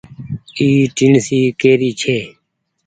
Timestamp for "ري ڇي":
1.79-2.17